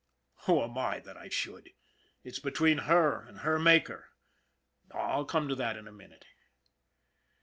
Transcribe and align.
Who 0.45 0.63
am 0.63 0.79
I, 0.79 0.99
that 0.99 1.15
I 1.15 1.29
should? 1.29 1.67
It 1.67 1.73
is 2.23 2.39
between 2.39 2.87
her 2.89 3.21
and 3.21 3.41
her 3.41 3.59
Maker. 3.59 4.07
I'll 4.91 5.25
come 5.25 5.47
to 5.47 5.53
that 5.53 5.77
in 5.77 5.87
a 5.87 5.91
minute. 5.91 6.25